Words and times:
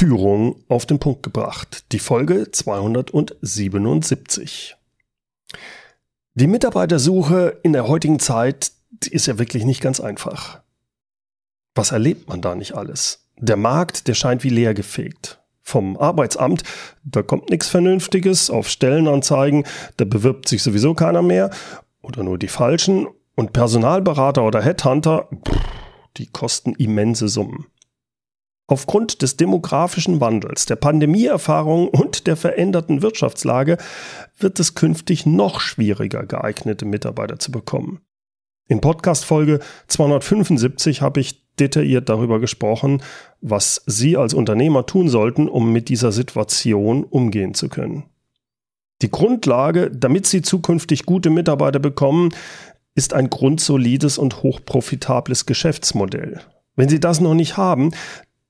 Führung 0.00 0.64
auf 0.66 0.86
den 0.86 0.98
Punkt 0.98 1.22
gebracht. 1.22 1.84
Die 1.92 1.98
Folge 1.98 2.50
277. 2.50 4.74
Die 6.32 6.46
Mitarbeitersuche 6.46 7.58
in 7.62 7.74
der 7.74 7.86
heutigen 7.86 8.18
Zeit 8.18 8.72
ist 9.10 9.26
ja 9.26 9.38
wirklich 9.38 9.66
nicht 9.66 9.82
ganz 9.82 10.00
einfach. 10.00 10.62
Was 11.74 11.92
erlebt 11.92 12.30
man 12.30 12.40
da 12.40 12.54
nicht 12.54 12.72
alles? 12.72 13.26
Der 13.36 13.58
Markt, 13.58 14.08
der 14.08 14.14
scheint 14.14 14.42
wie 14.42 14.48
leer 14.48 14.72
gefegt. 14.72 15.38
Vom 15.60 15.98
Arbeitsamt, 15.98 16.62
da 17.04 17.22
kommt 17.22 17.50
nichts 17.50 17.68
Vernünftiges, 17.68 18.48
auf 18.48 18.70
Stellenanzeigen, 18.70 19.66
da 19.98 20.06
bewirbt 20.06 20.48
sich 20.48 20.62
sowieso 20.62 20.94
keiner 20.94 21.20
mehr 21.20 21.50
oder 22.00 22.22
nur 22.22 22.38
die 22.38 22.48
Falschen 22.48 23.06
und 23.34 23.52
Personalberater 23.52 24.44
oder 24.44 24.62
Headhunter, 24.62 25.28
die 26.16 26.28
kosten 26.28 26.74
immense 26.76 27.28
Summen. 27.28 27.66
Aufgrund 28.70 29.22
des 29.22 29.36
demografischen 29.36 30.20
Wandels, 30.20 30.64
der 30.64 30.76
Pandemieerfahrung 30.76 31.88
und 31.88 32.28
der 32.28 32.36
veränderten 32.36 33.02
Wirtschaftslage 33.02 33.78
wird 34.38 34.60
es 34.60 34.76
künftig 34.76 35.26
noch 35.26 35.58
schwieriger, 35.58 36.24
geeignete 36.24 36.84
Mitarbeiter 36.84 37.40
zu 37.40 37.50
bekommen. 37.50 37.98
In 38.68 38.80
Podcast 38.80 39.24
Folge 39.24 39.58
275 39.88 41.02
habe 41.02 41.18
ich 41.18 41.48
detailliert 41.56 42.08
darüber 42.08 42.38
gesprochen, 42.38 43.02
was 43.40 43.82
Sie 43.86 44.16
als 44.16 44.34
Unternehmer 44.34 44.86
tun 44.86 45.08
sollten, 45.08 45.48
um 45.48 45.72
mit 45.72 45.88
dieser 45.88 46.12
Situation 46.12 47.02
umgehen 47.02 47.54
zu 47.54 47.68
können. 47.68 48.04
Die 49.02 49.10
Grundlage, 49.10 49.90
damit 49.90 50.26
Sie 50.26 50.42
zukünftig 50.42 51.06
gute 51.06 51.30
Mitarbeiter 51.30 51.80
bekommen, 51.80 52.28
ist 52.94 53.14
ein 53.14 53.30
grundsolides 53.30 54.16
und 54.16 54.44
hochprofitables 54.44 55.44
Geschäftsmodell. 55.44 56.40
Wenn 56.76 56.88
Sie 56.88 57.00
das 57.00 57.20
noch 57.20 57.34
nicht 57.34 57.56
haben, 57.56 57.90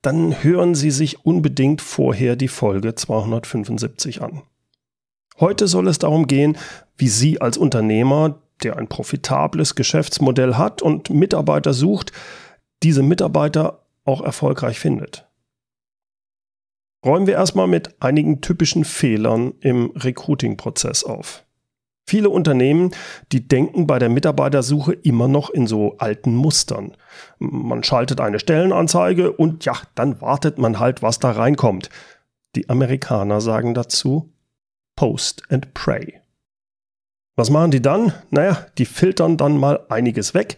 dann 0.02 0.42
hören 0.42 0.74
Sie 0.74 0.90
sich 0.90 1.24
unbedingt 1.24 1.80
vorher 1.80 2.36
die 2.36 2.48
Folge 2.48 2.94
275 2.94 4.22
an. 4.22 4.42
Heute 5.38 5.68
soll 5.68 5.88
es 5.88 5.98
darum 5.98 6.26
gehen, 6.26 6.56
wie 6.96 7.08
Sie 7.08 7.40
als 7.40 7.56
Unternehmer, 7.56 8.40
der 8.62 8.76
ein 8.76 8.88
profitables 8.88 9.74
Geschäftsmodell 9.74 10.54
hat 10.54 10.82
und 10.82 11.10
Mitarbeiter 11.10 11.72
sucht, 11.72 12.12
diese 12.82 13.02
Mitarbeiter 13.02 13.82
auch 14.04 14.22
erfolgreich 14.22 14.78
findet. 14.78 15.26
Räumen 17.04 17.26
wir 17.26 17.34
erstmal 17.34 17.66
mit 17.66 18.02
einigen 18.02 18.42
typischen 18.42 18.84
Fehlern 18.84 19.54
im 19.60 19.90
Recruiting-Prozess 19.96 21.04
auf. 21.04 21.44
Viele 22.06 22.28
Unternehmen, 22.28 22.90
die 23.32 23.46
denken 23.46 23.86
bei 23.86 23.98
der 23.98 24.08
Mitarbeitersuche 24.08 24.92
immer 24.92 25.28
noch 25.28 25.48
in 25.48 25.66
so 25.66 25.96
alten 25.98 26.34
Mustern. 26.34 26.96
Man 27.38 27.82
schaltet 27.82 28.20
eine 28.20 28.38
Stellenanzeige 28.38 29.32
und 29.32 29.64
ja, 29.64 29.74
dann 29.94 30.20
wartet 30.20 30.58
man 30.58 30.78
halt, 30.78 31.02
was 31.02 31.18
da 31.18 31.30
reinkommt. 31.30 31.90
Die 32.56 32.68
Amerikaner 32.68 33.40
sagen 33.40 33.74
dazu 33.74 34.32
Post 34.96 35.44
and 35.50 35.72
Pray. 35.74 36.20
Was 37.36 37.50
machen 37.50 37.70
die 37.70 37.80
dann? 37.80 38.12
Naja, 38.30 38.66
die 38.76 38.84
filtern 38.84 39.36
dann 39.36 39.56
mal 39.56 39.86
einiges 39.88 40.34
weg 40.34 40.56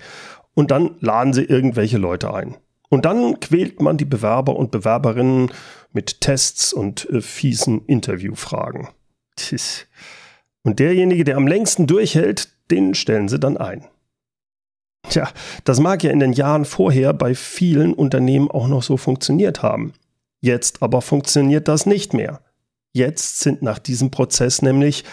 und 0.54 0.70
dann 0.70 0.96
laden 1.00 1.32
sie 1.32 1.44
irgendwelche 1.44 1.98
Leute 1.98 2.32
ein. 2.34 2.56
Und 2.88 3.04
dann 3.04 3.40
quält 3.40 3.80
man 3.80 3.96
die 3.96 4.04
Bewerber 4.04 4.56
und 4.56 4.70
Bewerberinnen 4.70 5.50
mit 5.92 6.20
Tests 6.20 6.72
und 6.72 7.08
äh, 7.10 7.20
fiesen 7.20 7.86
Interviewfragen. 7.86 8.88
Tch. 9.36 9.86
Und 10.62 10.78
derjenige, 10.78 11.24
der 11.24 11.36
am 11.36 11.46
längsten 11.46 11.86
durchhält, 11.86 12.48
den 12.70 12.94
stellen 12.94 13.28
sie 13.28 13.38
dann 13.38 13.56
ein. 13.56 13.86
Tja, 15.08 15.28
das 15.64 15.80
mag 15.80 16.02
ja 16.04 16.10
in 16.10 16.20
den 16.20 16.32
Jahren 16.32 16.64
vorher 16.64 17.12
bei 17.12 17.34
vielen 17.34 17.92
Unternehmen 17.92 18.50
auch 18.50 18.68
noch 18.68 18.82
so 18.82 18.96
funktioniert 18.96 19.62
haben. 19.62 19.92
Jetzt 20.40 20.82
aber 20.82 21.02
funktioniert 21.02 21.68
das 21.68 21.86
nicht 21.86 22.14
mehr. 22.14 22.40
Jetzt 22.92 23.40
sind 23.40 23.62
nach 23.62 23.78
diesem 23.78 24.10
Prozess 24.10 24.62
nämlich 24.62 25.04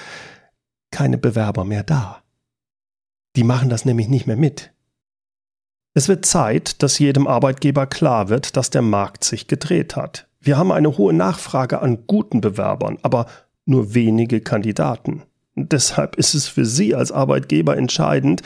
keine 0.92 1.18
Bewerber 1.18 1.66
mehr 1.66 1.84
da. 1.84 2.24
Die 3.36 3.44
machen 3.44 3.70
das 3.70 3.86
nämlich 3.86 4.10
nicht 4.10 4.28
mehr 4.28 4.36
mit. 4.36 4.72
Es 5.94 6.08
wird 6.08 6.26
Zeit, 6.26 6.82
dass 6.84 7.00
jedem 7.00 7.28
Arbeitgeber 7.28 7.88
klar 7.88 8.30
wird, 8.30 8.58
dass 8.58 8.70
der 8.70 8.82
Markt 8.82 9.24
sich 9.24 9.48
gedreht 9.48 9.96
hat. 9.96 10.28
Wir 10.40 10.58
haben 10.58 10.72
eine 10.72 10.98
hohe 10.98 11.14
Nachfrage 11.14 11.82
an 11.82 12.06
guten 12.08 12.42
Bewerbern, 12.42 12.98
aber 13.02 13.28
nur 13.66 13.94
wenige 13.94 14.42
Kandidaten. 14.42 15.24
Deshalb 15.56 16.16
ist 16.16 16.34
es 16.34 16.48
für 16.48 16.66
Sie 16.66 16.96
als 16.96 17.12
Arbeitgeber 17.12 17.76
entscheidend, 17.76 18.42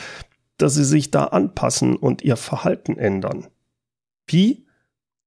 dass 0.63 0.75
Sie 0.75 0.85
sich 0.85 1.11
da 1.11 1.25
anpassen 1.25 1.97
und 1.97 2.21
Ihr 2.21 2.37
Verhalten 2.37 2.97
ändern. 2.97 3.47
Wie? 4.27 4.65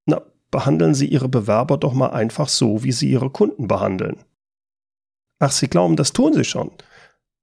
Na, 0.07 0.23
behandeln 0.51 0.95
Sie 0.95 1.07
Ihre 1.07 1.29
Bewerber 1.29 1.77
doch 1.77 1.93
mal 1.93 2.11
einfach 2.11 2.49
so, 2.49 2.83
wie 2.83 2.93
Sie 2.93 3.11
Ihre 3.11 3.29
Kunden 3.29 3.69
behandeln. 3.69 4.25
Ach, 5.39 5.53
Sie 5.53 5.69
glauben, 5.69 5.97
das 5.97 6.15
tun 6.15 6.33
Sie 6.33 6.45
schon. 6.45 6.71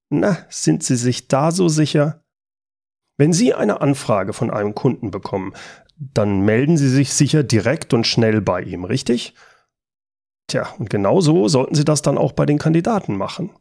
Na, 0.10 0.40
sind 0.50 0.84
Sie 0.84 0.96
sich 0.96 1.28
da 1.28 1.52
so 1.52 1.70
sicher? 1.70 2.24
Wenn 3.18 3.32
Sie 3.32 3.54
eine 3.54 3.82
Anfrage 3.82 4.34
von 4.34 4.50
einem 4.50 4.74
Kunden 4.74 5.12
bekommen, 5.12 5.54
dann 5.96 6.42
melden 6.42 6.78
Sie 6.78 6.90
sich 6.90 7.14
sicher 7.14 7.44
direkt 7.44 7.94
und 7.94 8.08
schnell 8.08 8.42
bei 8.42 8.64
ihm, 8.64 8.86
richtig? 8.86 9.36
Tja, 10.48 10.74
und 10.80 10.90
genau 10.90 11.22
so 11.22 11.48
sollten 11.48 11.76
Sie 11.76 11.86
das 11.86 12.02
dann 12.02 12.18
auch 12.18 12.32
bei 12.32 12.48
den 12.48 12.58
Kandidaten 12.58 13.16
machen. 13.16 13.52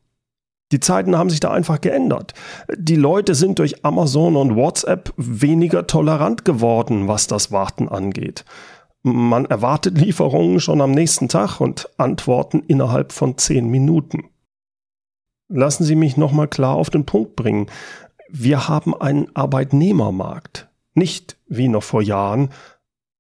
Die 0.73 0.81
Zeiten 0.81 1.17
haben 1.17 1.31
sich 1.31 1.41
da 1.41 1.51
einfach 1.51 1.81
geändert. 1.81 2.33
Die 2.75 2.97
Leute 2.97 3.35
sind 3.35 3.59
durch 3.59 3.85
Amazon 3.85 4.37
und 4.37 4.57
WhatsApp 4.57 5.13
weniger 5.17 5.87
tolerant 5.87 6.45
geworden, 6.45 7.09
was 7.09 7.27
das 7.27 7.53
Warten 7.53 7.89
angeht. 7.89 8.45
Man 9.03 9.45
erwartet 9.45 9.99
Lieferungen 9.99 10.61
schon 10.61 10.81
am 10.81 10.93
nächsten 10.93 11.29
Tag 11.29 11.61
und 11.61 11.91
Antworten 11.99 12.61
innerhalb 12.61 13.13
von 13.13 13.37
zehn 13.37 13.69
Minuten. 13.69 14.31
Lassen 15.49 15.85
Sie 15.85 15.97
mich 15.97 16.17
nochmal 16.17 16.49
klar 16.49 16.77
auf 16.77 16.89
den 16.89 17.05
Punkt 17.05 17.37
bringen. 17.37 17.67
Wir 18.31 18.69
haben 18.69 18.99
einen 18.99 19.35
Arbeitnehmermarkt, 19.37 20.71
nicht 20.95 21.37
wie 21.47 21.69
noch 21.69 21.83
vor 21.83 22.01
Jahren 22.01 22.49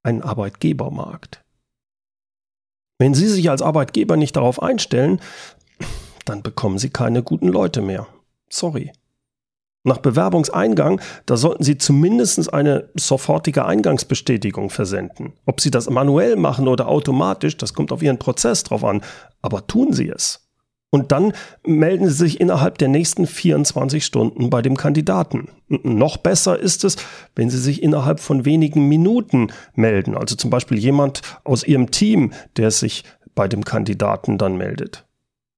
einen 0.03 0.23
Arbeitgebermarkt. 0.23 1.45
Wenn 2.99 3.13
Sie 3.13 3.29
sich 3.29 3.51
als 3.51 3.61
Arbeitgeber 3.61 4.17
nicht 4.17 4.37
darauf 4.37 4.63
einstellen, 4.63 5.21
dann 6.25 6.43
bekommen 6.43 6.79
Sie 6.79 6.91
keine 6.91 7.23
guten 7.23 7.49
Leute 7.49 7.83
mehr. 7.83 8.07
Sorry. 8.49 8.93
Nach 9.85 9.99
Bewerbungseingang, 9.99 11.01
da 11.27 11.37
sollten 11.37 11.65
Sie 11.65 11.77
zumindest 11.77 12.53
eine 12.55 12.89
sofortige 12.95 13.65
Eingangsbestätigung 13.65 14.71
versenden. 14.71 15.33
Ob 15.45 15.61
Sie 15.61 15.73
das 15.73 15.91
manuell 15.91 16.37
machen 16.37 16.69
oder 16.69 16.87
automatisch, 16.87 17.57
das 17.57 17.75
kommt 17.75 17.91
auf 17.91 18.03
Ihren 18.03 18.19
Prozess 18.19 18.63
drauf 18.63 18.85
an. 18.85 19.03
Aber 19.41 19.67
tun 19.67 19.93
Sie 19.93 20.09
es. 20.09 20.49
Und 20.91 21.11
dann 21.11 21.33
melden 21.67 22.07
Sie 22.07 22.15
sich 22.15 22.39
innerhalb 22.39 22.79
der 22.79 22.89
nächsten 22.89 23.27
24 23.27 24.05
Stunden 24.05 24.51
bei 24.51 24.63
dem 24.63 24.77
Kandidaten. 24.77 25.49
Noch 25.69 26.19
besser 26.19 26.59
ist 26.59 26.85
es, 26.85 26.97
wenn 27.35 27.51
Sie 27.51 27.59
sich 27.59 27.83
innerhalb 27.83 28.21
von 28.21 28.45
wenigen 28.45 28.89
Minuten 28.89 29.49
melden. 29.75 30.15
Also 30.15 30.37
zum 30.37 30.51
Beispiel 30.51 30.79
jemand 30.79 31.23
aus 31.45 31.65
Ihrem 31.65 31.91
Team, 31.91 32.33
der 32.57 32.71
sich 32.71 33.05
bei 33.35 33.49
dem 33.49 33.65
Kandidaten 33.65 34.37
dann 34.37 34.57
meldet. 34.57 35.07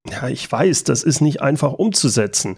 Ja, 0.09 0.28
ich 0.28 0.50
weiß, 0.50 0.84
das 0.84 1.03
ist 1.03 1.20
nicht 1.20 1.41
einfach 1.41 1.72
umzusetzen. 1.72 2.56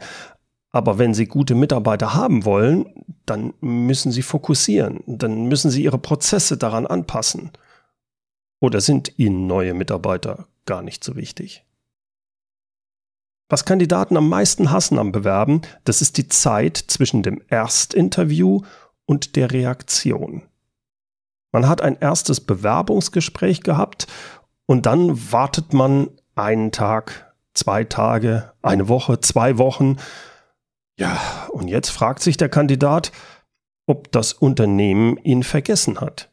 Aber 0.73 0.99
wenn 0.99 1.15
Sie 1.15 1.27
gute 1.27 1.55
Mitarbeiter 1.55 2.15
haben 2.15 2.45
wollen, 2.45 3.05
dann 3.25 3.55
müssen 3.61 4.13
Sie 4.13 4.23
fokussieren. 4.23 5.03
Dann 5.07 5.47
müssen 5.47 5.71
Sie 5.71 5.83
Ihre 5.83 5.99
Prozesse 5.99 6.57
daran 6.57 6.87
anpassen. 6.87 7.51
Oder 8.61 8.81
sind 8.81 9.19
Ihnen 9.19 9.47
neue 9.47 9.75
Mitarbeiter 9.75 10.49
gar 10.67 10.83
nicht 10.83 11.05
so 11.05 11.17
wichtig? 11.17 11.65
Was 13.49 13.65
Kandidaten 13.65 14.17
am 14.17 14.29
meisten 14.29 14.73
hassen 14.73 14.99
am 14.99 15.13
Bewerben, 15.13 15.63
das 15.85 16.03
ist 16.03 16.17
die 16.19 16.29
Zeit 16.29 16.77
zwischen 16.77 17.23
dem 17.23 17.41
Erstinterview 17.49 18.63
und 19.07 19.37
der 19.37 19.53
Reaktion. 19.53 20.43
Man 21.53 21.69
hat 21.69 21.81
ein 21.81 21.97
erstes 21.97 22.41
Bewerbungsgespräch 22.41 23.63
gehabt 23.63 24.09
und 24.67 24.85
dann 24.85 25.33
wartet 25.33 25.73
man 25.73 26.11
einen 26.35 26.73
Tag, 26.73 27.26
zwei 27.57 27.85
Tage, 27.85 28.53
eine 28.63 28.89
Woche, 28.89 29.21
zwei 29.21 29.59
Wochen. 29.59 29.97
Ja, 30.99 31.21
und 31.51 31.69
jetzt 31.69 31.91
fragt 31.91 32.23
sich 32.23 32.37
der 32.37 32.49
Kandidat, 32.49 33.13
ob 33.87 34.11
das 34.13 34.33
Unternehmen 34.33 35.17
ihn 35.19 35.43
vergessen 35.43 36.01
hat. 36.01 36.31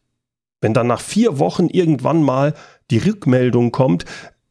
Wenn 0.62 0.74
dann 0.74 0.88
nach 0.88 1.02
vier 1.02 1.40
Wochen 1.40 1.68
irgendwann 1.68 2.24
mal 2.24 2.54
die 2.90 2.98
Rückmeldung 2.98 3.72
kommt, 3.72 4.06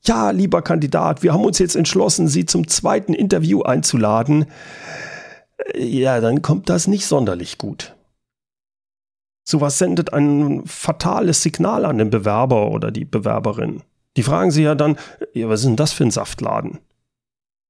ja, 0.04 0.30
lieber 0.30 0.62
Kandidat, 0.62 1.22
wir 1.22 1.32
haben 1.32 1.44
uns 1.44 1.58
jetzt 1.58 1.76
entschlossen, 1.76 2.26
Sie 2.28 2.44
zum 2.44 2.66
zweiten 2.66 3.14
Interview 3.14 3.62
einzuladen, 3.62 4.46
ja, 5.76 6.20
dann 6.20 6.42
kommt 6.42 6.68
das 6.68 6.86
nicht 6.88 7.06
sonderlich 7.06 7.56
gut. 7.56 7.94
Sowas 9.44 9.78
sendet 9.78 10.12
ein 10.12 10.64
fatales 10.66 11.42
Signal 11.42 11.84
an 11.84 11.98
den 11.98 12.10
Bewerber 12.10 12.70
oder 12.70 12.90
die 12.90 13.04
Bewerberin. 13.04 13.82
Die 14.16 14.22
fragen 14.22 14.50
sich 14.50 14.64
ja 14.64 14.74
dann, 14.74 14.96
ja, 15.32 15.48
was 15.48 15.60
ist 15.60 15.66
denn 15.66 15.76
das 15.76 15.92
für 15.92 16.04
ein 16.04 16.10
Saftladen? 16.10 16.80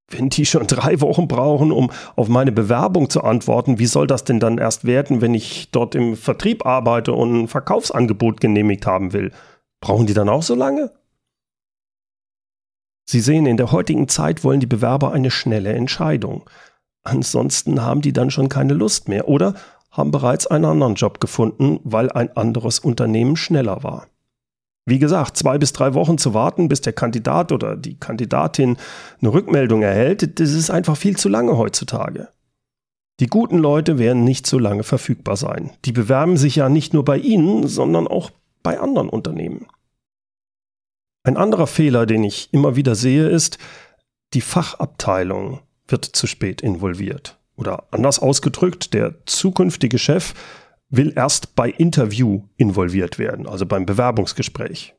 Wenn 0.09 0.29
die 0.29 0.45
schon 0.45 0.67
drei 0.67 1.01
Wochen 1.01 1.29
brauchen, 1.29 1.73
um 1.73 1.91
auf 2.17 2.29
meine 2.29 2.53
Bewerbung 2.53 3.09
zu 3.09 3.23
antworten, 3.23 3.79
wie 3.79 3.87
soll 3.87 4.07
das 4.07 4.25
denn 4.25 4.41
dann 4.41 4.59
erst 4.59 4.85
werden, 4.85 5.21
wenn 5.21 5.35
ich 5.35 5.71
dort 5.71 5.95
im 5.95 6.17
Vertrieb 6.17 6.67
arbeite 6.67 7.13
und 7.13 7.43
ein 7.43 7.49
Verkaufsangebot 7.49 8.41
genehmigt 8.41 8.87
haben 8.87 9.13
will? 9.13 9.33
Brauchen 9.81 10.07
die 10.07 10.15
dann 10.15 10.29
auch 10.29 10.43
so 10.43 10.55
lange? 10.55 10.91
Sie 13.05 13.21
sehen, 13.21 13.47
in 13.47 13.57
der 13.57 13.73
heutigen 13.73 14.09
Zeit 14.09 14.45
wollen 14.45 14.61
die 14.61 14.67
Bewerber 14.67 15.13
eine 15.13 15.31
schnelle 15.31 15.73
Entscheidung. 15.73 16.49
Ansonsten 17.05 17.83
haben 17.83 18.01
die 18.01 18.13
dann 18.13 18.31
schon 18.31 18.49
keine 18.49 18.75
Lust 18.75 19.09
mehr 19.09 19.29
oder 19.29 19.55
haben 19.91 20.11
bereits 20.11 20.47
einen 20.47 20.65
anderen 20.65 20.95
Job 20.95 21.21
gefunden, 21.21 21.81
weil 21.85 22.11
ein 22.11 22.35
anderes 22.37 22.79
Unternehmen 22.79 23.37
schneller 23.37 23.83
war. 23.83 24.07
Wie 24.85 24.99
gesagt, 24.99 25.37
zwei 25.37 25.59
bis 25.59 25.73
drei 25.73 25.95
Wochen 25.95 26.19
zu 26.19 26.35
warten, 26.35 26.69
bis 26.69 26.81
der 26.81 26.93
Kandidat 26.93 27.53
oder 27.53 27.77
die 27.77 27.99
Kandidatin 27.99 28.77
eine 29.21 29.33
Rückmeldung 29.33 29.83
erhält, 29.83 30.41
das 30.41 30.53
ist 30.53 30.71
einfach 30.71 30.97
viel 30.97 31.17
zu 31.17 31.29
lange 31.29 31.57
heutzutage. 31.57 32.29
Die 33.21 33.29
guten 33.29 33.59
Leute 33.59 33.99
werden 33.99 34.25
nicht 34.25 34.47
so 34.47 34.59
lange 34.59 34.83
verfügbar 34.83 35.37
sein. 35.37 35.71
Die 35.85 35.93
bewerben 35.93 36.37
sich 36.37 36.57
ja 36.57 36.69
nicht 36.69 36.95
nur 36.95 37.05
bei 37.05 37.19
Ihnen, 37.19 37.69
sondern 37.69 38.09
auch 38.09 38.31
bei 38.65 38.81
anderen 38.81 39.09
Unternehmen. 39.09 39.67
Ein 41.23 41.37
anderer 41.37 41.69
Fehler, 41.69 42.05
den 42.05 42.25
ich 42.25 42.49
immer 42.53 42.75
wieder 42.75 42.97
sehe, 42.97 43.29
ist, 43.29 43.59
die 44.35 44.41
Fachabteilung 44.41 45.61
wird 45.87 46.05
zu 46.05 46.27
spät 46.27 46.63
involviert. 46.63 47.39
Oder 47.55 47.85
anders 47.93 48.19
ausgedrückt, 48.19 48.93
der 48.95 49.15
zukünftige 49.27 49.99
Chef 49.99 50.35
will 50.93 51.13
erst 51.17 51.57
bei 51.57 51.71
Interview 51.71 52.43
involviert 52.57 53.19
werden, 53.19 53.49
also 53.49 53.67
beim 53.67 53.87
Bewerbungsgespräch. 53.87 54.95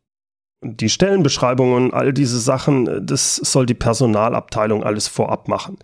Die 0.61 0.89
Stellenbeschreibungen, 0.89 1.93
all 1.93 2.13
diese 2.13 2.39
Sachen, 2.39 3.05
das 3.05 3.35
soll 3.35 3.65
die 3.65 3.73
Personalabteilung 3.73 4.83
alles 4.83 5.07
vorab 5.07 5.47
machen. 5.47 5.77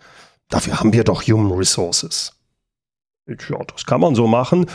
Dafür 0.48 0.80
haben 0.80 0.92
wir 0.92 1.04
doch 1.04 1.22
Human 1.22 1.52
Resources. 1.52 2.32
Ja, 3.26 3.58
das 3.72 3.86
kann 3.86 4.00
man 4.00 4.16
so 4.16 4.26
machen, 4.26 4.66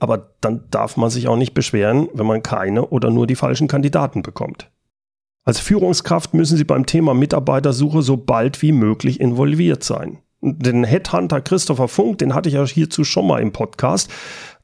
aber 0.00 0.30
dann 0.40 0.64
darf 0.70 0.96
man 0.96 1.10
sich 1.10 1.28
auch 1.28 1.36
nicht 1.36 1.52
beschweren, 1.52 2.08
wenn 2.14 2.26
man 2.26 2.42
keine 2.42 2.86
oder 2.86 3.10
nur 3.10 3.26
die 3.26 3.34
falschen 3.34 3.68
Kandidaten 3.68 4.22
bekommt. 4.22 4.70
Als 5.44 5.60
Führungskraft 5.60 6.32
müssen 6.32 6.56
Sie 6.56 6.64
beim 6.64 6.86
Thema 6.86 7.12
Mitarbeitersuche 7.12 8.00
so 8.02 8.16
bald 8.16 8.62
wie 8.62 8.72
möglich 8.72 9.20
involviert 9.20 9.84
sein. 9.84 10.18
Den 10.40 10.84
Headhunter 10.84 11.40
Christopher 11.40 11.88
Funk, 11.88 12.18
den 12.18 12.34
hatte 12.34 12.48
ich 12.48 12.54
ja 12.54 12.64
hierzu 12.64 13.04
schon 13.04 13.26
mal 13.26 13.42
im 13.42 13.52
Podcast. 13.52 14.10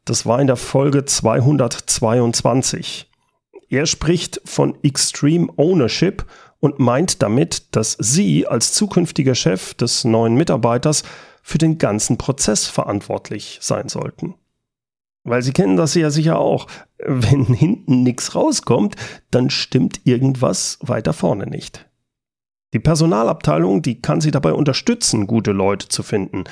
Das 0.05 0.27
war 0.27 0.41
in 0.41 0.47
der 0.47 0.57
Folge 0.57 1.07
222. 1.07 3.11
Er 3.71 3.87
spricht 3.87 4.43
von 4.45 4.77
Extreme 4.83 5.49
Ownership 5.57 6.27
und 6.61 6.79
meint 6.79 7.23
damit, 7.23 7.75
dass 7.75 7.97
Sie 7.99 8.47
als 8.47 8.73
zukünftiger 8.73 9.35
Chef 9.35 9.75
des 9.75 10.05
neuen 10.05 10.35
Mitarbeiters 10.35 11.03
für 11.43 11.59
den 11.59 11.79
ganzen 11.79 12.19
Prozess 12.19 12.67
verantwortlich 12.67 13.59
sein 13.63 13.89
sollten. 13.89 14.35
Weil 15.25 15.43
Sie 15.43 15.53
kennen 15.53 15.77
das 15.77 15.95
ja 15.95 16.11
sicher 16.11 16.39
auch. 16.39 16.67
Wenn 16.99 17.45
hinten 17.55 18.03
nichts 18.03 18.35
rauskommt, 18.35 18.97
dann 19.31 19.49
stimmt 19.49 20.03
irgendwas 20.05 20.79
weiter 20.83 21.15
vorne 21.15 21.47
nicht. 21.47 21.89
Die 22.75 22.81
Personalabteilung, 22.81 23.83
die 23.83 24.03
kann 24.03 24.21
Sie 24.21 24.31
dabei 24.31 24.53
unterstützen, 24.53 25.27
gute 25.27 25.53
Leute 25.53 25.89
zu 25.89 26.03
finden. 26.03 26.45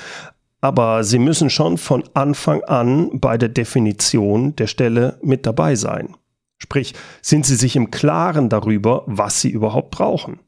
Aber 0.63 1.03
Sie 1.03 1.19
müssen 1.19 1.49
schon 1.49 1.77
von 1.77 2.05
Anfang 2.13 2.63
an 2.63 3.19
bei 3.19 3.37
der 3.37 3.49
Definition 3.49 4.55
der 4.55 4.67
Stelle 4.67 5.19
mit 5.21 5.45
dabei 5.45 5.75
sein. 5.75 6.15
Sprich, 6.57 6.93
sind 7.21 7.45
Sie 7.45 7.55
sich 7.55 7.75
im 7.75 7.91
Klaren 7.91 8.47
darüber, 8.47 9.03
was 9.05 9.41
Sie 9.41 9.49
überhaupt 9.49 9.91
brauchen? 9.91 10.39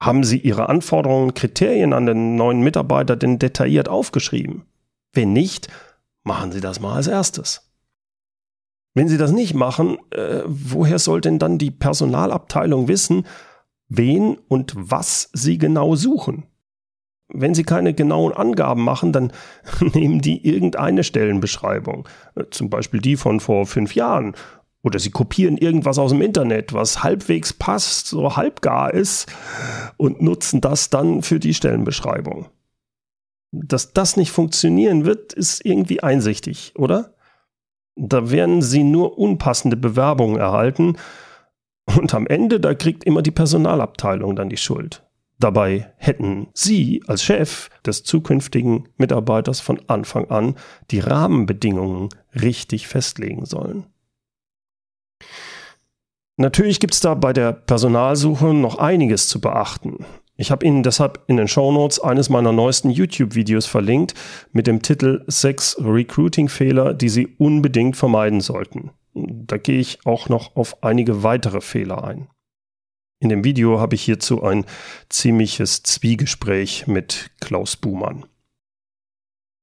Haben 0.00 0.22
Sie 0.22 0.38
Ihre 0.38 0.68
Anforderungen 0.68 1.24
und 1.24 1.34
Kriterien 1.34 1.92
an 1.92 2.06
den 2.06 2.36
neuen 2.36 2.60
Mitarbeiter 2.60 3.16
denn 3.16 3.40
detailliert 3.40 3.88
aufgeschrieben? 3.88 4.66
Wenn 5.12 5.32
nicht, 5.32 5.66
machen 6.22 6.52
Sie 6.52 6.60
das 6.60 6.78
mal 6.78 6.94
als 6.94 7.08
erstes. 7.08 7.72
Wenn 8.94 9.08
Sie 9.08 9.18
das 9.18 9.32
nicht 9.32 9.54
machen, 9.54 9.98
äh, 10.10 10.42
woher 10.46 11.00
soll 11.00 11.20
denn 11.20 11.40
dann 11.40 11.58
die 11.58 11.72
Personalabteilung 11.72 12.86
wissen, 12.86 13.26
wen 13.88 14.38
und 14.46 14.74
was 14.76 15.28
Sie 15.32 15.58
genau 15.58 15.96
suchen? 15.96 16.44
Wenn 17.32 17.54
Sie 17.54 17.64
keine 17.64 17.94
genauen 17.94 18.32
Angaben 18.32 18.82
machen, 18.82 19.12
dann 19.12 19.32
nehmen 19.80 20.20
die 20.20 20.46
irgendeine 20.46 21.04
Stellenbeschreibung, 21.04 22.08
äh, 22.34 22.44
zum 22.50 22.70
Beispiel 22.70 23.00
die 23.00 23.16
von 23.16 23.40
vor 23.40 23.66
fünf 23.66 23.94
Jahren, 23.94 24.34
oder 24.82 24.98
sie 24.98 25.10
kopieren 25.10 25.56
irgendwas 25.58 25.98
aus 25.98 26.10
dem 26.10 26.22
Internet, 26.22 26.72
was 26.72 27.02
halbwegs 27.02 27.52
passt, 27.52 28.06
so 28.06 28.36
halbgar 28.36 28.94
ist, 28.94 29.30
und 29.96 30.22
nutzen 30.22 30.60
das 30.60 30.90
dann 30.90 31.22
für 31.22 31.38
die 31.38 31.54
Stellenbeschreibung. 31.54 32.46
Dass 33.52 33.92
das 33.92 34.16
nicht 34.16 34.30
funktionieren 34.30 35.04
wird, 35.04 35.32
ist 35.32 35.64
irgendwie 35.64 36.02
einsichtig, 36.02 36.72
oder? 36.76 37.14
Da 37.96 38.30
werden 38.30 38.62
sie 38.62 38.84
nur 38.84 39.18
unpassende 39.18 39.76
Bewerbungen 39.76 40.38
erhalten 40.38 40.96
und 41.98 42.14
am 42.14 42.26
Ende, 42.26 42.60
da 42.60 42.74
kriegt 42.74 43.04
immer 43.04 43.22
die 43.22 43.32
Personalabteilung 43.32 44.36
dann 44.36 44.48
die 44.48 44.56
Schuld. 44.56 45.02
Dabei 45.40 45.90
hätten 45.96 46.48
Sie 46.52 47.02
als 47.06 47.24
Chef 47.24 47.70
des 47.86 48.04
zukünftigen 48.04 48.88
Mitarbeiters 48.98 49.60
von 49.60 49.80
Anfang 49.86 50.30
an 50.30 50.54
die 50.90 51.00
Rahmenbedingungen 51.00 52.10
richtig 52.34 52.86
festlegen 52.86 53.46
sollen. 53.46 53.86
Natürlich 56.36 56.78
gibt 56.78 56.92
es 56.92 57.00
da 57.00 57.14
bei 57.14 57.32
der 57.32 57.52
Personalsuche 57.52 58.52
noch 58.52 58.78
einiges 58.78 59.28
zu 59.28 59.40
beachten. 59.40 60.04
Ich 60.36 60.50
habe 60.50 60.64
Ihnen 60.66 60.82
deshalb 60.82 61.24
in 61.26 61.38
den 61.38 61.48
Show 61.48 61.72
Notes 61.72 62.00
eines 62.00 62.28
meiner 62.28 62.52
neuesten 62.52 62.90
YouTube-Videos 62.90 63.64
verlinkt 63.64 64.14
mit 64.52 64.66
dem 64.66 64.82
Titel 64.82 65.24
Sechs 65.26 65.76
Recruiting-Fehler, 65.78 66.92
die 66.92 67.08
Sie 67.08 67.26
unbedingt 67.38 67.96
vermeiden 67.96 68.42
sollten. 68.42 68.90
Da 69.14 69.56
gehe 69.56 69.80
ich 69.80 70.04
auch 70.04 70.28
noch 70.28 70.56
auf 70.56 70.82
einige 70.82 71.22
weitere 71.22 71.62
Fehler 71.62 72.04
ein. 72.04 72.28
In 73.22 73.28
dem 73.28 73.44
Video 73.44 73.78
habe 73.78 73.94
ich 73.94 74.02
hierzu 74.02 74.42
ein 74.42 74.64
ziemliches 75.10 75.82
Zwiegespräch 75.82 76.86
mit 76.86 77.30
Klaus 77.40 77.76
Buhmann. 77.76 78.24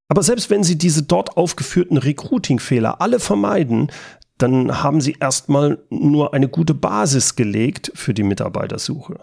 Aber 0.10 0.22
selbst 0.22 0.52
wenn 0.52 0.64
Sie 0.64 0.78
diese 0.78 1.04
dort 1.04 1.36
aufgeführten 1.36 1.98
Recruiting-Fehler 1.98 3.02
alle 3.02 3.20
vermeiden, 3.20 3.92
dann 4.38 4.84
haben 4.84 5.02
Sie 5.02 5.18
erstmal 5.20 5.84
nur 5.90 6.36
eine 6.36 6.48
gute 6.48 6.76
Basis 6.76 7.36
gelegt 7.36 7.92
für 7.96 8.14
die 8.14 8.24
Mitarbeitersuche. 8.24 9.20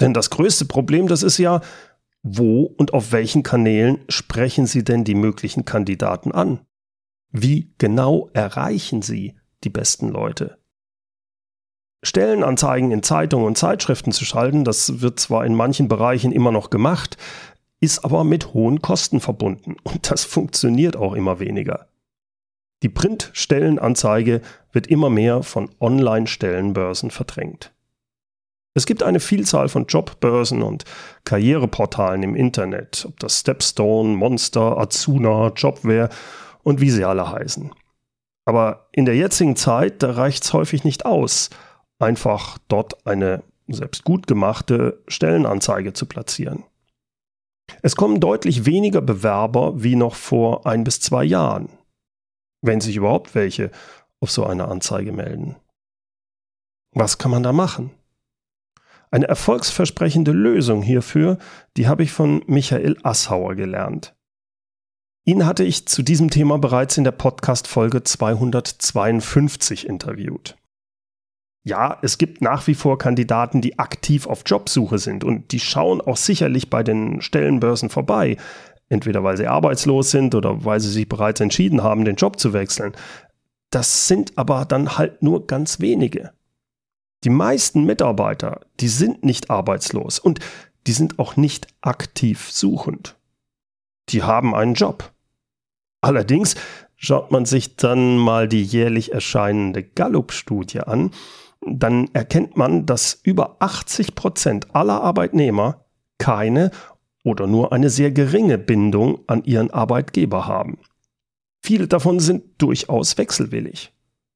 Denn 0.00 0.14
das 0.14 0.30
größte 0.30 0.64
Problem, 0.64 1.08
das 1.08 1.24
ist 1.24 1.38
ja, 1.38 1.60
wo 2.22 2.62
und 2.62 2.94
auf 2.94 3.10
welchen 3.10 3.42
Kanälen 3.42 3.98
sprechen 4.08 4.66
Sie 4.66 4.84
denn 4.84 5.02
die 5.02 5.16
möglichen 5.16 5.64
Kandidaten 5.64 6.30
an? 6.30 6.60
Wie 7.32 7.74
genau 7.78 8.30
erreichen 8.32 9.02
Sie 9.02 9.34
die 9.64 9.70
besten 9.70 10.08
Leute? 10.08 10.61
Stellenanzeigen 12.02 12.90
in 12.90 13.02
Zeitungen 13.02 13.46
und 13.46 13.58
Zeitschriften 13.58 14.12
zu 14.12 14.24
schalten, 14.24 14.64
das 14.64 15.00
wird 15.00 15.20
zwar 15.20 15.46
in 15.46 15.54
manchen 15.54 15.88
Bereichen 15.88 16.32
immer 16.32 16.50
noch 16.50 16.70
gemacht, 16.70 17.16
ist 17.80 18.04
aber 18.04 18.24
mit 18.24 18.54
hohen 18.54 18.82
Kosten 18.82 19.20
verbunden 19.20 19.76
und 19.82 20.10
das 20.10 20.24
funktioniert 20.24 20.96
auch 20.96 21.14
immer 21.14 21.38
weniger. 21.40 21.86
Die 22.82 22.88
Printstellenanzeige 22.88 24.40
wird 24.72 24.88
immer 24.88 25.10
mehr 25.10 25.42
von 25.44 25.70
Online-Stellenbörsen 25.80 27.10
verdrängt. 27.10 27.72
Es 28.74 28.86
gibt 28.86 29.02
eine 29.02 29.20
Vielzahl 29.20 29.68
von 29.68 29.86
Jobbörsen 29.86 30.62
und 30.62 30.84
Karriereportalen 31.24 32.22
im 32.22 32.34
Internet, 32.34 33.04
ob 33.06 33.20
das 33.20 33.40
Stepstone, 33.40 34.16
Monster, 34.16 34.78
Azuna, 34.78 35.52
Jobware 35.54 36.08
und 36.62 36.80
wie 36.80 36.90
sie 36.90 37.04
alle 37.04 37.30
heißen. 37.30 37.70
Aber 38.44 38.88
in 38.92 39.04
der 39.04 39.14
jetzigen 39.14 39.56
Zeit, 39.56 40.02
da 40.02 40.12
reicht 40.12 40.42
es 40.42 40.52
häufig 40.52 40.84
nicht 40.84 41.04
aus, 41.04 41.50
einfach 42.02 42.58
dort 42.68 43.06
eine 43.06 43.42
selbst 43.68 44.04
gut 44.04 44.26
gemachte 44.26 45.02
Stellenanzeige 45.08 45.92
zu 45.92 46.06
platzieren. 46.06 46.64
Es 47.80 47.96
kommen 47.96 48.20
deutlich 48.20 48.66
weniger 48.66 49.00
Bewerber 49.00 49.82
wie 49.82 49.96
noch 49.96 50.14
vor 50.14 50.66
ein 50.66 50.84
bis 50.84 51.00
zwei 51.00 51.24
Jahren 51.24 51.68
wenn 52.62 52.80
sich 52.80 52.96
überhaupt 52.96 53.34
welche 53.34 53.70
auf 54.20 54.30
so 54.30 54.46
eine 54.46 54.68
Anzeige 54.68 55.12
melden. 55.12 55.56
Was 56.94 57.18
kann 57.18 57.30
man 57.30 57.42
da 57.42 57.52
machen? 57.52 57.90
Eine 59.10 59.28
erfolgsversprechende 59.28 60.32
Lösung 60.32 60.80
hierfür, 60.80 61.38
die 61.76 61.86
habe 61.86 62.02
ich 62.02 62.12
von 62.12 62.42
Michael 62.46 62.96
Assauer 63.02 63.56
gelernt. 63.56 64.14
Ihn 65.24 65.44
hatte 65.44 65.64
ich 65.64 65.86
zu 65.86 66.02
diesem 66.02 66.30
Thema 66.30 66.58
bereits 66.58 66.96
in 66.96 67.04
der 67.04 67.12
Podcast-Folge 67.12 68.02
252 68.02 69.86
interviewt. 69.86 70.56
Ja, 71.64 71.98
es 72.02 72.18
gibt 72.18 72.42
nach 72.42 72.66
wie 72.66 72.74
vor 72.74 72.98
Kandidaten, 72.98 73.60
die 73.60 73.78
aktiv 73.78 74.26
auf 74.26 74.42
Jobsuche 74.44 74.98
sind 74.98 75.22
und 75.22 75.52
die 75.52 75.60
schauen 75.60 76.00
auch 76.00 76.16
sicherlich 76.16 76.70
bei 76.70 76.82
den 76.82 77.20
Stellenbörsen 77.20 77.88
vorbei 77.88 78.36
entweder 78.92 79.24
weil 79.24 79.38
sie 79.38 79.46
arbeitslos 79.46 80.10
sind 80.10 80.34
oder 80.34 80.64
weil 80.64 80.78
sie 80.78 80.90
sich 80.90 81.08
bereits 81.08 81.40
entschieden 81.40 81.82
haben, 81.82 82.04
den 82.04 82.16
Job 82.16 82.38
zu 82.38 82.52
wechseln. 82.52 82.92
Das 83.70 84.06
sind 84.06 84.36
aber 84.36 84.66
dann 84.66 84.98
halt 84.98 85.22
nur 85.22 85.46
ganz 85.46 85.80
wenige. 85.80 86.32
Die 87.24 87.30
meisten 87.30 87.84
Mitarbeiter, 87.84 88.60
die 88.80 88.88
sind 88.88 89.24
nicht 89.24 89.50
arbeitslos 89.50 90.18
und 90.18 90.40
die 90.86 90.92
sind 90.92 91.18
auch 91.18 91.36
nicht 91.36 91.68
aktiv 91.80 92.50
suchend. 92.50 93.16
Die 94.10 94.22
haben 94.22 94.54
einen 94.54 94.74
Job. 94.74 95.10
Allerdings 96.02 96.56
schaut 96.96 97.30
man 97.30 97.46
sich 97.46 97.76
dann 97.76 98.18
mal 98.18 98.46
die 98.46 98.62
jährlich 98.62 99.12
erscheinende 99.12 99.82
Gallup-Studie 99.84 100.80
an, 100.80 101.12
dann 101.66 102.08
erkennt 102.12 102.56
man, 102.56 102.86
dass 102.86 103.20
über 103.22 103.56
80 103.60 104.14
Prozent 104.14 104.74
aller 104.74 105.02
Arbeitnehmer 105.02 105.84
keine 106.18 106.70
oder 107.24 107.46
nur 107.46 107.72
eine 107.72 107.90
sehr 107.90 108.10
geringe 108.10 108.58
Bindung 108.58 109.20
an 109.26 109.44
ihren 109.44 109.70
Arbeitgeber 109.70 110.46
haben. 110.46 110.78
Viele 111.64 111.86
davon 111.86 112.18
sind 112.18 112.44
durchaus 112.58 113.16
wechselwillig. 113.18 113.92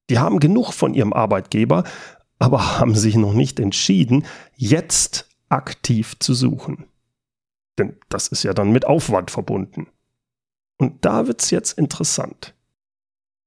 Die 0.08 0.18
haben 0.18 0.38
genug 0.38 0.72
von 0.72 0.94
ihrem 0.94 1.12
Arbeitgeber, 1.12 1.84
aber 2.38 2.78
haben 2.78 2.94
sich 2.94 3.16
noch 3.16 3.34
nicht 3.34 3.58
entschieden, 3.58 4.24
jetzt 4.54 5.28
aktiv 5.48 6.18
zu 6.18 6.34
suchen. 6.34 6.86
Denn 7.78 7.96
das 8.08 8.28
ist 8.28 8.42
ja 8.42 8.54
dann 8.54 8.72
mit 8.72 8.86
Aufwand 8.86 9.30
verbunden. 9.30 9.88
Und 10.78 11.04
da 11.04 11.26
wird's 11.26 11.50
jetzt 11.50 11.72
interessant. 11.78 12.54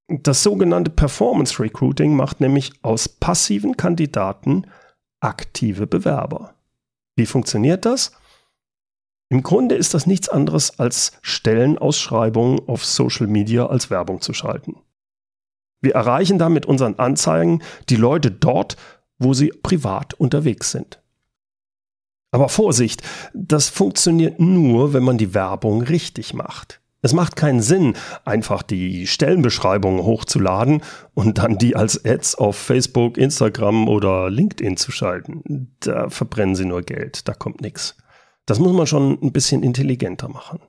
Das 0.10 0.42
sogenannte 0.42 0.90
Performance 0.90 1.62
Recruiting 1.62 2.16
macht 2.16 2.42
nämlich 2.42 2.74
aus 2.82 3.08
passiven 3.08 3.78
Kandidaten 3.78 4.66
aktive 5.20 5.86
Bewerber. 5.86 6.56
Wie 7.16 7.28
funktioniert 7.28 7.86
das? 7.86 8.12
Im 9.30 9.44
Grunde 9.44 9.76
ist 9.76 9.94
das 9.94 10.08
nichts 10.08 10.28
anderes 10.28 10.80
als 10.80 11.12
Stellenausschreibungen 11.22 12.68
auf 12.68 12.84
Social 12.84 13.28
Media 13.28 13.68
als 13.68 13.92
Werbung 13.92 14.22
zu 14.22 14.34
schalten. 14.34 14.82
Wir 15.80 15.94
erreichen 15.94 16.40
da 16.40 16.50
mit 16.50 16.66
unseren 16.66 16.96
Anzeigen 16.96 17.62
die 17.90 17.96
Leute 17.96 18.32
dort, 18.32 18.78
wo 19.20 19.36
sie 19.36 19.50
privat 19.50 20.16
unterwegs 20.16 20.72
sind. 20.72 21.04
Aber 22.32 22.50
Vorsicht, 22.50 23.04
das 23.36 23.70
funktioniert 23.70 24.40
nur, 24.40 24.94
wenn 24.94 25.04
man 25.04 25.20
die 25.20 25.36
Werbung 25.36 25.84
richtig 25.84 26.34
macht. 26.34 26.82
Es 27.02 27.14
macht 27.14 27.38
keinen 27.38 27.62
Sinn, 27.62 27.96
einfach 28.26 28.62
die 28.62 29.08
Stellenbeschreibung 29.08 30.04
hochzuladen 30.04 30.82
und 31.14 31.38
dann 31.38 31.58
die 31.58 31.76
als 31.76 32.04
Ads 32.04 32.36
auf 32.36 32.58
Facebook, 32.58 33.18
Instagram 33.18 33.88
oder 33.88 34.30
LinkedIn 34.30 34.76
zu 34.76 34.92
schalten. 34.92 35.72
Da 35.80 36.10
verbrennen 36.10 36.56
sie 36.56 36.66
nur 36.66 36.82
Geld, 36.82 37.28
da 37.28 37.34
kommt 37.34 37.62
nichts. 37.62 37.96
Das 38.46 38.60
muss 38.60 38.74
man 38.74 38.88
schon 38.88 39.18
ein 39.22 39.32
bisschen 39.32 39.64
intelligenter 39.64 40.28
machen. 40.28 40.60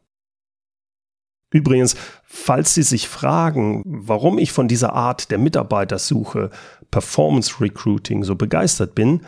Übrigens, 1.53 1.97
falls 2.23 2.75
Sie 2.75 2.83
sich 2.83 3.09
fragen, 3.09 3.83
warum 3.85 4.39
ich 4.39 4.53
von 4.53 4.69
dieser 4.69 4.93
Art 4.93 5.33
der 5.33 5.39
Mitarbeitersuche 5.39 6.51
Performance 6.93 7.61
Recruiting 7.61 8.23
so 8.23 8.37
begeistert 8.37 8.95
bin, 8.95 9.23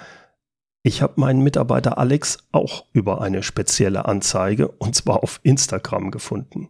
ich 0.84 1.02
habe 1.02 1.20
meinen 1.20 1.42
Mitarbeiter 1.42 1.98
Alex 1.98 2.38
auch 2.52 2.84
über 2.92 3.20
eine 3.22 3.42
spezielle 3.42 4.04
Anzeige 4.04 4.68
und 4.68 4.94
zwar 4.94 5.22
auf 5.24 5.40
Instagram 5.42 6.12
gefunden. 6.12 6.68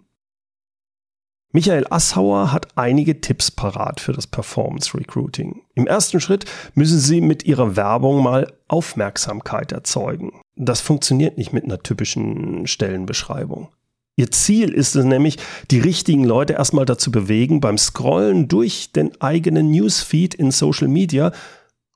Michael 1.54 1.86
Assauer 1.90 2.50
hat 2.50 2.78
einige 2.78 3.20
Tipps 3.20 3.50
parat 3.50 4.00
für 4.00 4.14
das 4.14 4.26
Performance 4.26 4.96
Recruiting. 4.96 5.62
Im 5.74 5.86
ersten 5.86 6.18
Schritt 6.18 6.46
müssen 6.74 6.98
Sie 6.98 7.20
mit 7.20 7.44
Ihrer 7.44 7.76
Werbung 7.76 8.22
mal 8.22 8.54
Aufmerksamkeit 8.68 9.70
erzeugen. 9.70 10.40
Das 10.56 10.80
funktioniert 10.80 11.36
nicht 11.36 11.52
mit 11.52 11.64
einer 11.64 11.82
typischen 11.82 12.66
Stellenbeschreibung. 12.66 13.68
Ihr 14.16 14.30
Ziel 14.30 14.72
ist 14.72 14.96
es 14.96 15.04
nämlich, 15.04 15.36
die 15.70 15.78
richtigen 15.78 16.24
Leute 16.24 16.54
erstmal 16.54 16.86
dazu 16.86 17.10
bewegen, 17.10 17.60
beim 17.60 17.76
Scrollen 17.76 18.48
durch 18.48 18.92
den 18.92 19.20
eigenen 19.20 19.70
Newsfeed 19.70 20.34
in 20.34 20.50
Social 20.50 20.88
Media 20.88 21.32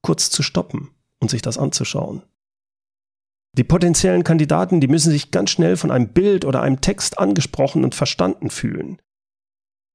kurz 0.03 0.29
zu 0.29 0.43
stoppen 0.43 0.91
und 1.19 1.31
sich 1.31 1.41
das 1.41 1.57
anzuschauen. 1.57 2.23
Die 3.57 3.65
potenziellen 3.65 4.23
Kandidaten, 4.23 4.83
die 4.83 4.89
müssen 4.89 5.13
sich 5.13 5.31
ganz 5.31 5.51
schnell 5.51 5.79
von 5.79 5.91
einem 5.91 6.09
Bild 6.09 6.45
oder 6.45 6.61
einem 6.61 6.83
Text 6.83 7.19
angesprochen 7.19 7.85
und 7.85 7.95
verstanden 7.95 8.51
fühlen. 8.51 8.99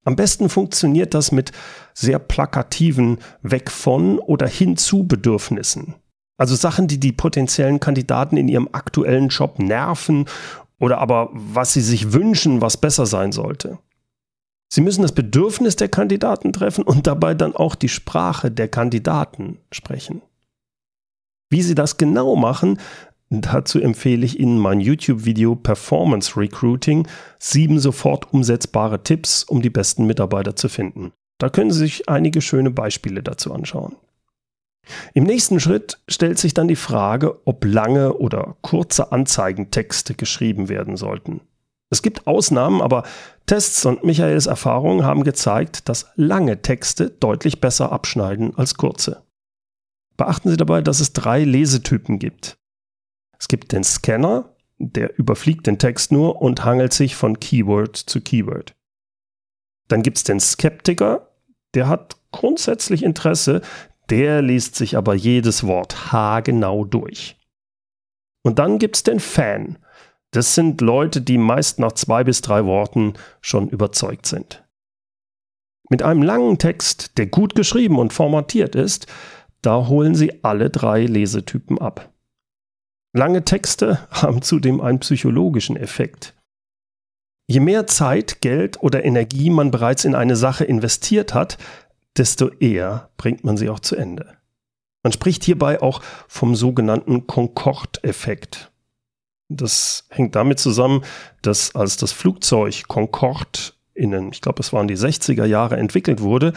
Am 0.04 0.16
besten 0.16 0.50
funktioniert 0.50 1.14
das 1.14 1.32
mit 1.32 1.52
sehr 1.94 2.20
plakativen 2.20 3.20
Weg 3.44 3.70
von 3.70 4.20
oder 4.20 4.48
hin 4.48 4.78
zu 4.78 5.04
Bedürfnissen. 5.04 5.96
Also 6.38 6.56
Sachen, 6.56 6.88
die 6.88 7.00
die 7.00 7.12
potenziellen 7.12 7.80
Kandidaten 7.80 8.36
in 8.36 8.48
ihrem 8.48 8.70
aktuellen 8.72 9.30
Job 9.30 9.60
nerven 9.60 10.26
oder 10.80 10.98
aber 10.98 11.30
was 11.34 11.74
sie 11.74 11.82
sich 11.82 12.14
wünschen, 12.14 12.62
was 12.62 12.78
besser 12.78 13.06
sein 13.06 13.32
sollte. 13.32 13.78
Sie 14.74 14.82
müssen 14.82 15.02
das 15.04 15.12
Bedürfnis 15.12 15.76
der 15.76 15.90
Kandidaten 15.90 16.54
treffen 16.54 16.84
und 16.84 17.06
dabei 17.06 17.36
dann 17.36 17.56
auch 17.56 17.76
die 17.76 17.90
Sprache 17.90 18.50
der 18.50 18.70
Kandidaten 18.70 19.60
sprechen. 19.72 20.22
Wie 21.52 21.62
Sie 21.62 21.76
das 21.76 21.98
genau 21.98 22.38
machen, 22.38 22.80
Dazu 23.34 23.80
empfehle 23.80 24.26
ich 24.26 24.42
Ihnen 24.42 24.60
mein 24.60 24.82
YouTube-Video 24.82 25.56
Performance 25.56 26.36
Recruiting, 26.36 27.08
sieben 27.40 27.80
sofort 27.80 28.34
umsetzbare 28.34 29.04
Tipps, 29.04 29.44
um 29.46 29.62
die 29.62 29.70
besten 29.70 30.06
Mitarbeiter 30.06 30.58
zu 30.58 30.68
finden. 30.68 31.14
Da 31.38 31.50
können 31.50 31.72
Sie 31.72 31.80
sich 31.80 32.10
einige 32.10 32.42
schöne 32.42 32.72
Beispiele 32.72 33.24
dazu 33.24 33.54
anschauen. 33.54 33.96
Im 35.14 35.24
nächsten 35.24 35.62
Schritt 35.62 36.02
stellt 36.10 36.40
sich 36.40 36.54
dann 36.54 36.68
die 36.68 36.76
Frage, 36.76 37.40
ob 37.46 37.64
lange 37.64 38.16
oder 38.16 38.58
kurze 38.62 39.14
Anzeigentexte 39.14 40.14
geschrieben 40.14 40.68
werden 40.68 40.98
sollten. 40.98 41.40
Es 41.90 42.02
gibt 42.02 42.28
Ausnahmen, 42.28 42.82
aber 42.82 43.04
Tests 43.46 43.86
und 43.86 44.04
Michaels 44.04 44.46
Erfahrungen 44.46 45.06
haben 45.06 45.24
gezeigt, 45.24 45.88
dass 45.88 46.08
lange 46.16 46.62
Texte 46.62 47.10
deutlich 47.10 47.62
besser 47.62 47.94
abschneiden 47.94 48.58
als 48.58 48.76
kurze. 48.76 49.24
Beachten 50.18 50.50
Sie 50.50 50.58
dabei, 50.58 50.82
dass 50.82 51.00
es 51.00 51.14
drei 51.14 51.46
Lesetypen 51.46 52.20
gibt. 52.20 52.58
Es 53.42 53.48
gibt 53.48 53.72
den 53.72 53.84
Scanner, 53.84 54.56
der 54.78 55.18
überfliegt 55.18 55.66
den 55.66 55.80
Text 55.80 56.12
nur 56.12 56.44
und 56.44 56.64
hangelt 56.64 56.94
sich 56.94 57.16
von 57.16 57.40
Keyword 57.40 57.98
zu 57.98 58.22
Keyword. 58.22 58.76
Dann 59.88 60.04
gibt 60.04 60.18
es 60.18 60.24
den 60.24 60.40
Skeptiker, 60.40 61.32
der 61.74 61.88
hat 61.88 62.18
grundsätzlich 62.32 63.02
Interesse, 63.02 63.62
der 64.12 64.44
liest 64.44 64.76
sich 64.76 64.96
aber 64.96 65.16
jedes 65.16 65.66
Wort 65.66 66.12
haargenau 66.12 66.86
durch. 66.86 67.36
Und 68.44 68.60
dann 68.60 68.78
gibt 68.78 68.98
es 68.98 69.04
den 69.04 69.20
Fan. 69.20 69.80
Das 70.30 70.54
sind 70.54 70.80
Leute, 70.80 71.20
die 71.20 71.40
meist 71.40 71.80
nach 71.80 71.94
zwei 71.94 72.24
bis 72.24 72.42
drei 72.42 72.66
Worten 72.66 73.16
schon 73.42 73.70
überzeugt 73.70 74.28
sind. 74.28 74.64
Mit 75.90 76.04
einem 76.04 76.22
langen 76.22 76.60
Text, 76.60 77.18
der 77.18 77.26
gut 77.26 77.56
geschrieben 77.56 77.98
und 77.98 78.14
formatiert 78.14 78.76
ist, 78.76 79.08
da 79.64 79.88
holen 79.88 80.14
Sie 80.14 80.44
alle 80.44 80.70
drei 80.70 81.08
Lesetypen 81.08 81.80
ab. 81.80 82.12
Lange 83.14 83.44
Texte 83.44 84.08
haben 84.12 84.42
zudem 84.42 84.82
einen 84.82 85.00
psychologischen 85.00 85.76
Effekt. 85.76 86.34
Je 87.48 87.60
mehr 87.60 87.88
Zeit, 87.88 88.42
Geld 88.42 88.82
oder 88.82 89.04
Energie 89.04 89.50
man 89.50 89.72
bereits 89.72 90.06
in 90.06 90.16
eine 90.16 90.38
Sache 90.38 90.64
investiert 90.64 91.34
hat, 91.34 91.58
desto 92.18 92.50
eher 92.50 93.10
bringt 93.18 93.44
man 93.44 93.58
sie 93.58 93.70
auch 93.70 93.80
zu 93.80 93.96
Ende. 93.96 94.38
Man 95.04 95.12
spricht 95.12 95.44
hierbei 95.44 95.82
auch 95.82 96.02
vom 96.28 96.56
sogenannten 96.56 97.28
Concorde-Effekt. 97.28 98.72
Das 99.50 100.06
hängt 100.10 100.36
damit 100.36 100.60
zusammen, 100.60 101.04
dass 101.42 101.76
als 101.76 101.98
das 101.98 102.12
Flugzeug 102.14 102.88
Concorde 102.88 103.74
in 103.94 104.12
den, 104.12 104.32
ich 104.32 104.42
glaube, 104.42 104.62
es 104.62 104.72
waren 104.72 104.88
die 104.88 104.98
60er 104.98 105.46
Jahre 105.46 105.76
entwickelt 105.78 106.22
wurde, 106.22 106.54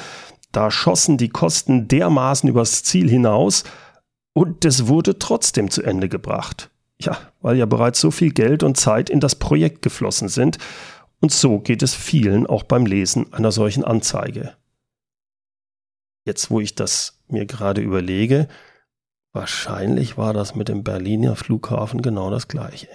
da 0.52 0.70
schossen 0.70 1.18
die 1.18 1.30
Kosten 1.30 1.88
dermaßen 1.88 2.48
übers 2.48 2.84
Ziel 2.84 3.10
hinaus, 3.10 3.64
und 4.34 4.64
es 4.64 4.88
wurde 4.88 5.18
trotzdem 5.18 5.70
zu 5.70 5.82
Ende 5.82 6.08
gebracht. 6.08 6.70
Ja, 7.00 7.16
weil 7.40 7.56
ja 7.56 7.66
bereits 7.66 8.00
so 8.00 8.10
viel 8.10 8.32
Geld 8.32 8.62
und 8.62 8.76
Zeit 8.76 9.08
in 9.08 9.20
das 9.20 9.36
Projekt 9.36 9.82
geflossen 9.82 10.28
sind. 10.28 10.58
Und 11.20 11.32
so 11.32 11.58
geht 11.58 11.82
es 11.82 11.94
vielen 11.94 12.46
auch 12.46 12.64
beim 12.64 12.84
Lesen 12.84 13.32
einer 13.32 13.52
solchen 13.52 13.84
Anzeige. 13.84 14.54
Jetzt, 16.26 16.50
wo 16.50 16.60
ich 16.60 16.74
das 16.74 17.22
mir 17.28 17.46
gerade 17.46 17.80
überlege, 17.80 18.48
wahrscheinlich 19.32 20.16
war 20.16 20.32
das 20.32 20.54
mit 20.54 20.68
dem 20.68 20.84
Berliner 20.84 21.36
Flughafen 21.36 22.02
genau 22.02 22.30
das 22.30 22.48
gleiche. 22.48 22.88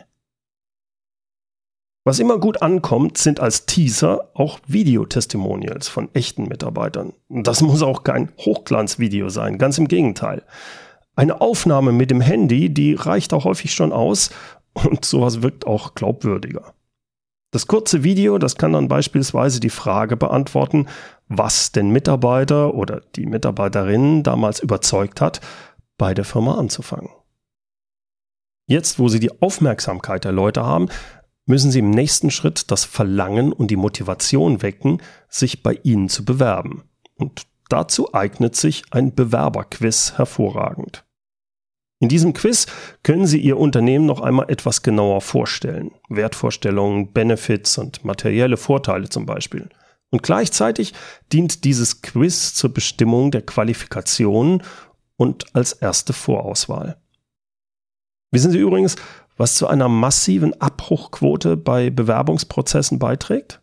Was 2.06 2.20
immer 2.20 2.40
gut 2.40 2.62
ankommt, 2.62 3.18
sind 3.18 3.40
als 3.40 3.66
Teaser 3.66 4.32
auch 4.34 4.60
Videotestimonials 4.66 5.88
von 5.90 6.10
echten 6.14 6.48
Mitarbeitern. 6.48 7.14
Das 7.30 7.62
muss 7.62 7.82
auch 7.82 8.04
kein 8.04 8.32
Hochglanzvideo 8.38 9.30
sein, 9.30 9.58
ganz 9.58 9.78
im 9.78 9.88
Gegenteil. 9.88 10.44
Eine 11.20 11.42
Aufnahme 11.42 11.92
mit 11.92 12.12
dem 12.12 12.22
Handy, 12.22 12.74
die 12.74 12.94
reicht 12.94 13.34
auch 13.34 13.44
häufig 13.44 13.74
schon 13.74 13.92
aus 13.92 14.30
und 14.74 15.04
sowas 15.04 15.42
wirkt 15.42 15.68
auch 15.68 15.94
glaubwürdiger. 15.94 16.74
Das 17.52 17.68
kurze 17.68 18.06
Video, 18.06 18.38
das 18.38 18.56
kann 18.56 18.72
dann 18.72 18.88
beispielsweise 18.88 19.60
die 19.60 19.70
Frage 19.70 20.16
beantworten, 20.16 20.88
was 21.28 21.74
den 21.74 21.90
Mitarbeiter 21.90 22.74
oder 22.74 23.02
die 23.18 23.26
Mitarbeiterin 23.26 24.24
damals 24.24 24.62
überzeugt 24.62 25.20
hat, 25.20 25.42
bei 25.98 26.14
der 26.14 26.24
Firma 26.24 26.58
anzufangen. 26.58 27.10
Jetzt, 28.66 28.98
wo 28.98 29.10
Sie 29.10 29.20
die 29.20 29.42
Aufmerksamkeit 29.42 30.24
der 30.24 30.32
Leute 30.32 30.64
haben, 30.64 30.88
müssen 31.46 31.70
Sie 31.70 31.80
im 31.80 31.90
nächsten 31.90 32.32
Schritt 32.32 32.72
das 32.72 32.86
Verlangen 32.86 33.52
und 33.52 33.72
die 33.72 33.76
Motivation 33.76 34.62
wecken, 34.62 35.02
sich 35.28 35.64
bei 35.64 35.82
Ihnen 35.84 36.08
zu 36.08 36.24
bewerben. 36.24 36.84
Und 37.16 37.46
dazu 37.68 38.14
eignet 38.14 38.56
sich 38.56 38.84
ein 38.92 39.14
Bewerberquiz 39.14 40.14
hervorragend. 40.16 41.04
In 42.00 42.08
diesem 42.08 42.34
Quiz 42.34 42.66
können 43.04 43.28
Sie 43.28 43.40
Ihr 43.40 43.58
Unternehmen 43.58 44.06
noch 44.06 44.22
einmal 44.22 44.50
etwas 44.50 44.84
genauer 44.84 45.20
vorstellen. 45.22 45.92
Wertvorstellungen, 46.08 47.12
Benefits 47.12 47.78
und 47.78 48.06
materielle 48.06 48.56
Vorteile 48.56 49.10
zum 49.10 49.26
Beispiel. 49.26 49.70
Und 50.10 50.24
gleichzeitig 50.24 50.94
dient 51.32 51.66
dieses 51.66 52.02
Quiz 52.02 52.54
zur 52.54 52.74
Bestimmung 52.74 53.32
der 53.32 53.42
Qualifikationen 53.42 54.64
und 55.18 55.54
als 55.54 55.74
erste 55.74 56.14
Vorauswahl. 56.14 56.98
Wissen 58.32 58.52
Sie 58.52 58.60
übrigens, 58.60 58.96
was 59.36 59.56
zu 59.56 59.68
einer 59.68 59.90
massiven 59.90 60.60
Abbruchquote 60.60 61.58
bei 61.58 61.90
Bewerbungsprozessen 61.90 62.98
beiträgt? 62.98 63.62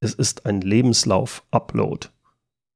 Es 0.00 0.14
ist 0.14 0.46
ein 0.46 0.60
Lebenslauf-Upload. 0.60 2.08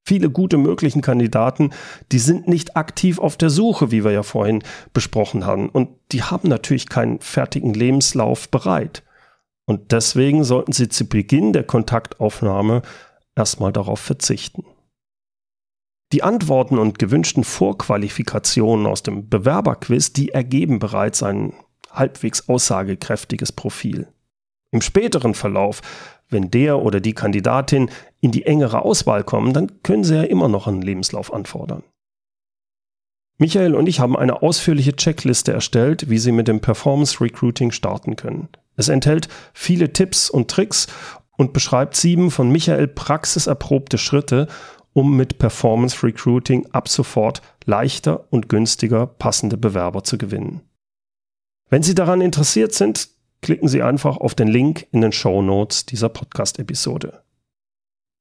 Viele 0.07 0.29
gute 0.29 0.59
möglichen 0.59 1.01
Kandidaten, 1.01 1.71
die 2.13 2.19
sind 2.19 2.47
nicht 2.47 2.77
aktiv 2.77 3.19
auf 3.19 3.39
der 3.39 3.49
Suche, 3.49 3.91
wie 3.91 4.05
wir 4.05 4.13
ja 4.13 4.23
vorhin 4.23 4.63
besprochen 4.93 5.47
haben. 5.47 5.71
Und 5.71 5.89
die 6.13 6.23
haben 6.23 6.49
natürlich 6.49 6.89
keinen 6.91 7.21
fertigen 7.21 7.73
Lebenslauf 7.73 8.51
bereit. 8.51 9.03
Und 9.65 9.93
deswegen 9.93 10.45
sollten 10.45 10.73
Sie 10.73 10.91
zu 10.91 11.09
Beginn 11.09 11.55
der 11.55 11.65
Kontaktaufnahme 11.65 12.83
erstmal 13.35 13.73
darauf 13.73 13.99
verzichten. 13.99 14.65
Die 16.13 16.23
Antworten 16.23 16.79
und 16.79 16.99
gewünschten 16.99 17.43
Vorqualifikationen 17.43 18.87
aus 18.87 19.03
dem 19.03 19.31
Bewerberquiz, 19.31 20.13
die 20.13 20.29
ergeben 20.29 20.79
bereits 20.79 21.23
ein 21.23 21.55
halbwegs 21.91 22.49
aussagekräftiges 22.49 23.53
Profil. 23.53 24.09
Im 24.71 24.83
späteren 24.83 25.35
Verlauf 25.35 25.83
wenn 26.35 26.51
der 26.51 26.83
oder 26.83 27.01
die 27.01 27.15
Kandidatin 27.15 27.91
in 28.21 28.31
die 28.31 28.45
engere 28.45 28.85
Auswahl 28.85 29.25
kommen, 29.25 29.55
dann 29.55 29.83
können 29.83 30.05
sie 30.05 30.17
ja 30.17 30.23
immer 30.25 30.49
noch 30.49 30.67
einen 30.67 30.83
Lebenslauf 30.83 31.33
anfordern. 31.33 31.83
Michael 33.39 33.75
und 33.75 33.89
ich 33.89 33.99
haben 33.99 34.17
eine 34.17 34.43
ausführliche 34.43 34.95
Checkliste 34.95 35.53
erstellt, 35.53 36.09
wie 36.09 36.19
Sie 36.19 36.31
mit 36.31 36.47
dem 36.47 36.61
Performance 36.61 37.21
Recruiting 37.21 37.73
starten 37.73 38.15
können. 38.15 38.49
Es 38.77 38.89
enthält 38.89 39.29
viele 39.53 39.93
Tipps 39.93 40.31
und 40.31 40.51
Tricks 40.51 40.87
und 41.37 41.53
beschreibt 41.53 41.97
sieben 41.97 42.31
von 42.31 42.51
Michael 42.51 42.87
praxiserprobte 42.87 43.99
Schritte, 43.99 44.47
um 44.93 45.17
mit 45.17 45.39
Performance 45.39 46.05
Recruiting 46.05 46.67
ab 46.71 46.89
sofort 46.89 47.43
leichter 47.65 48.27
und 48.31 48.49
günstiger 48.49 49.07
passende 49.07 49.57
Bewerber 49.57 50.05
zu 50.05 50.17
gewinnen. 50.17 50.61
Wenn 51.71 51.83
Sie 51.83 51.95
daran 51.95 52.21
interessiert 52.21 52.73
sind, 52.73 53.09
klicken 53.45 53.69
Sie 53.69 53.83
einfach 53.83 54.17
auf 54.17 54.35
den 54.35 54.49
Link 54.49 54.89
in 54.91 55.03
den 55.03 55.13
Show 55.13 55.43
Notes 55.43 55.85
dieser 55.85 56.09
Podcast-Episode. 56.09 57.23